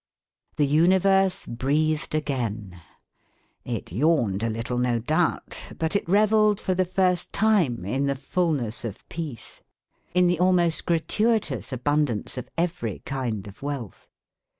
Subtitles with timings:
[0.55, 2.81] The Universe breathed again.
[3.63, 8.15] It yawned a little no doubt, but it revelled for the first time in the
[8.15, 9.61] fulness of peace,
[10.15, 14.07] in the almost gratuitous abundance of every kind of wealth.